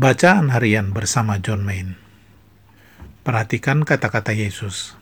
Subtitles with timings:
[0.00, 2.00] Bacaan harian bersama John Main.
[3.20, 4.96] Perhatikan kata-kata Yesus.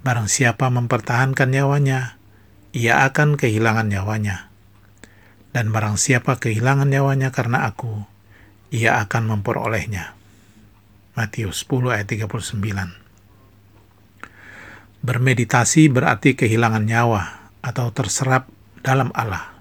[0.00, 2.16] Barang siapa mempertahankan nyawanya,
[2.72, 4.48] ia akan kehilangan nyawanya.
[5.52, 8.08] Dan barang siapa kehilangan nyawanya karena aku,
[8.72, 10.16] ia akan memperolehnya.
[11.12, 12.64] Matius 10 ayat 39
[15.04, 18.48] Bermeditasi berarti kehilangan nyawa atau terserap
[18.80, 19.57] dalam Allah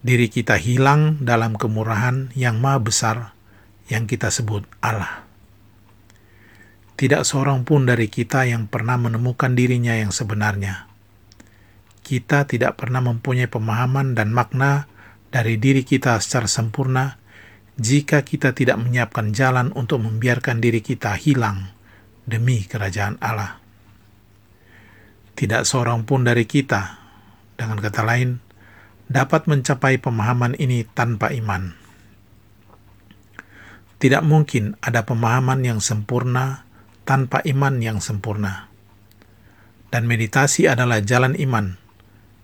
[0.00, 3.16] diri kita hilang dalam kemurahan yang maha besar
[3.92, 5.28] yang kita sebut Allah.
[6.96, 10.88] Tidak seorang pun dari kita yang pernah menemukan dirinya yang sebenarnya.
[12.04, 14.88] Kita tidak pernah mempunyai pemahaman dan makna
[15.32, 17.16] dari diri kita secara sempurna
[17.80, 21.72] jika kita tidak menyiapkan jalan untuk membiarkan diri kita hilang
[22.28, 23.56] demi kerajaan Allah.
[25.32, 27.00] Tidak seorang pun dari kita,
[27.56, 28.36] dengan kata lain,
[29.10, 31.74] dapat mencapai pemahaman ini tanpa iman.
[33.98, 36.64] Tidak mungkin ada pemahaman yang sempurna
[37.02, 38.70] tanpa iman yang sempurna.
[39.90, 41.74] Dan meditasi adalah jalan iman,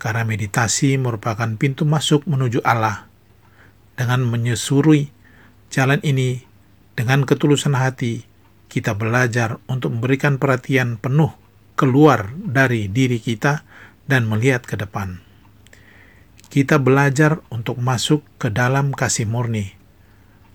[0.03, 3.07] karena meditasi merupakan pintu masuk menuju Allah.
[3.95, 5.15] Dengan menyusuri
[5.71, 6.43] jalan ini
[6.99, 8.27] dengan ketulusan hati,
[8.67, 11.31] kita belajar untuk memberikan perhatian penuh
[11.79, 13.63] keluar dari diri kita
[14.11, 15.26] dan melihat ke depan
[16.57, 19.77] kita belajar untuk masuk ke dalam kasih murni.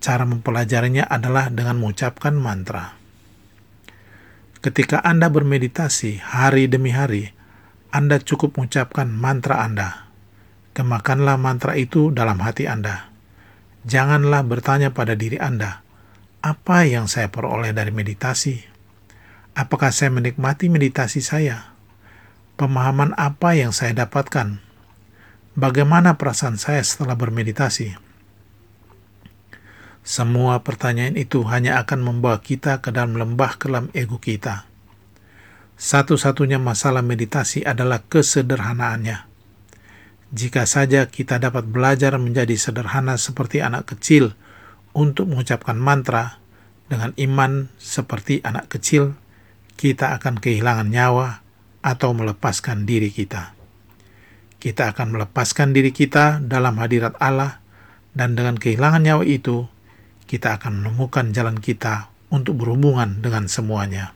[0.02, 2.98] Cara mempelajarinya adalah dengan mengucapkan mantra.
[4.66, 7.38] Ketika Anda bermeditasi hari demi hari,
[7.94, 10.10] Anda cukup mengucapkan mantra Anda.
[10.74, 13.14] Kemakanlah mantra itu dalam hati Anda.
[13.86, 15.86] Janganlah bertanya pada diri Anda,
[16.42, 18.58] apa yang saya peroleh dari meditasi?
[19.54, 21.78] Apakah saya menikmati meditasi saya?
[22.58, 24.71] Pemahaman apa yang saya dapatkan?
[25.52, 28.00] Bagaimana perasaan saya setelah bermeditasi?
[30.00, 34.64] Semua pertanyaan itu hanya akan membawa kita ke dalam lembah kelam ego kita.
[35.76, 39.28] Satu-satunya masalah meditasi adalah kesederhanaannya.
[40.32, 44.32] Jika saja kita dapat belajar menjadi sederhana seperti anak kecil
[44.96, 46.40] untuk mengucapkan mantra
[46.88, 49.20] dengan iman seperti anak kecil,
[49.76, 51.44] kita akan kehilangan nyawa
[51.84, 53.61] atau melepaskan diri kita
[54.62, 57.66] kita akan melepaskan diri kita dalam hadirat Allah,
[58.14, 59.66] dan dengan kehilangan nyawa itu,
[60.30, 64.14] kita akan menemukan jalan kita untuk berhubungan dengan semuanya.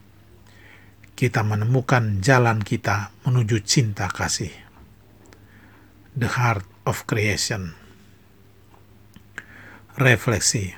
[1.17, 4.53] Kita menemukan jalan kita menuju cinta kasih.
[6.13, 7.75] The Heart of Creation
[10.00, 10.75] Refleksi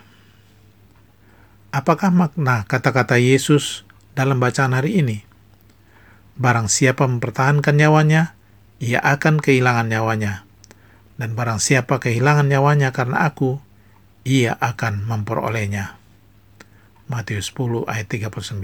[1.69, 3.85] Apakah makna kata-kata Yesus
[4.17, 5.28] dalam bacaan hari ini?
[6.39, 8.37] Barang siapa mempertahankan nyawanya,
[8.78, 10.46] ia akan kehilangan nyawanya.
[11.18, 13.58] Dan barang siapa kehilangan nyawanya karena aku,
[14.22, 15.98] ia akan memperolehnya.
[17.10, 18.62] Matius 10 ayat 39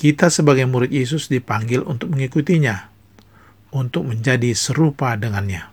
[0.00, 2.90] Kita sebagai murid Yesus dipanggil untuk mengikutinya,
[3.70, 5.68] untuk menjadi serupa dengannya.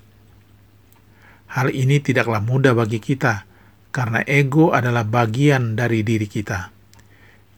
[1.48, 3.48] Hal ini tidaklah mudah bagi kita,
[3.96, 6.70] karena ego adalah bagian dari diri kita.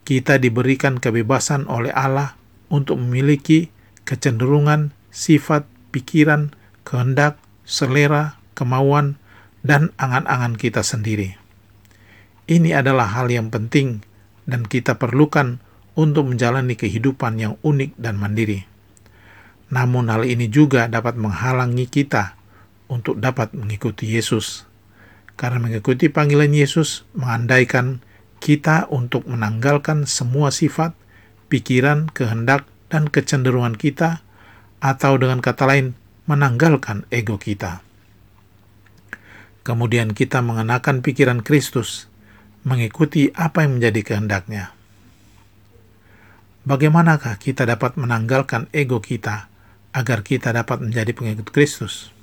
[0.06, 2.38] Kita diberikan kebebasan oleh Allah
[2.70, 3.68] untuk memiliki
[4.06, 6.54] kecenderungan sifat, pikiran,
[6.86, 9.22] kehendak, selera, kemauan,
[9.62, 11.36] dan angan-angan kita sendiri.
[12.50, 14.02] Ini adalah hal yang penting
[14.50, 15.62] dan kita perlukan
[15.94, 18.66] untuk menjalani kehidupan yang unik dan mandiri.
[19.70, 22.34] Namun hal ini juga dapat menghalangi kita
[22.90, 24.66] untuk dapat mengikuti Yesus.
[25.38, 28.02] Karena mengikuti panggilan Yesus mengandaikan
[28.42, 30.98] kita untuk menanggalkan semua sifat,
[31.54, 34.26] pikiran, kehendak, dan kecenderungan kita
[34.80, 35.96] atau dengan kata lain,
[36.28, 37.84] menanggalkan ego kita.
[39.64, 42.08] Kemudian kita mengenakan pikiran Kristus,
[42.64, 44.74] mengikuti apa yang menjadi kehendaknya.
[46.68, 49.48] Bagaimanakah kita dapat menanggalkan ego kita
[49.96, 52.14] agar kita dapat menjadi pengikut Kristus?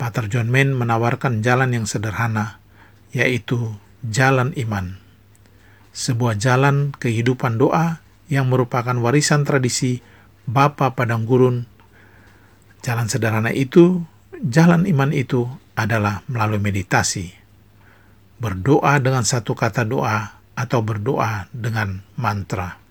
[0.00, 2.58] Pater John Main menawarkan jalan yang sederhana,
[3.14, 4.98] yaitu jalan iman.
[5.92, 10.00] Sebuah jalan kehidupan doa yang merupakan warisan tradisi
[10.48, 11.70] Bapa Padang Gurun.
[12.82, 14.02] Jalan sederhana itu,
[14.42, 15.46] jalan iman itu
[15.78, 17.30] adalah melalui meditasi.
[18.42, 22.82] Berdoa dengan satu kata doa atau berdoa dengan mantra.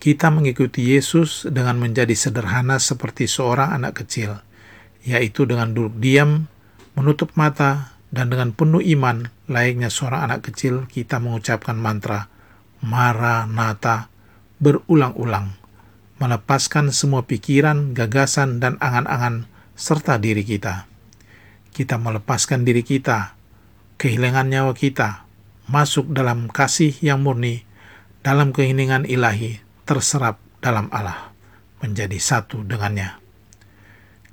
[0.00, 4.40] Kita mengikuti Yesus dengan menjadi sederhana seperti seorang anak kecil,
[5.04, 6.48] yaitu dengan duduk diam,
[6.96, 12.26] menutup mata, dan dengan penuh iman layaknya seorang anak kecil kita mengucapkan mantra
[12.82, 14.09] Maranatha
[14.60, 15.56] berulang-ulang,
[16.20, 20.86] melepaskan semua pikiran, gagasan, dan angan-angan serta diri kita.
[21.70, 23.38] kita melepaskan diri kita,
[23.96, 25.24] kehilangan nyawa kita,
[25.70, 27.62] masuk dalam kasih yang murni,
[28.26, 31.32] dalam keinginan ilahi, terserap dalam Allah,
[31.80, 33.16] menjadi satu dengannya.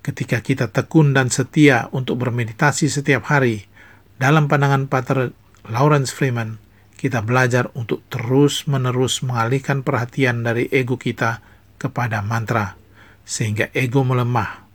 [0.01, 3.69] Ketika kita tekun dan setia untuk bermeditasi setiap hari,
[4.17, 5.31] dalam pandangan Pater
[5.69, 6.57] Lawrence Freeman,
[6.97, 11.45] kita belajar untuk terus-menerus mengalihkan perhatian dari ego kita
[11.77, 12.73] kepada mantra,
[13.21, 14.65] sehingga ego melemah.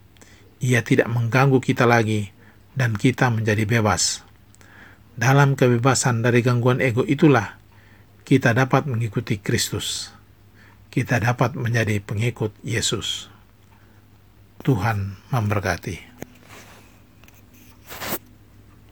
[0.63, 2.31] Ia tidak mengganggu kita lagi,
[2.73, 4.23] dan kita menjadi bebas.
[5.13, 7.61] Dalam kebebasan dari gangguan ego itulah
[8.23, 10.09] kita dapat mengikuti Kristus.
[10.87, 13.27] Kita dapat menjadi pengikut Yesus.
[14.63, 16.22] Tuhan memberkati.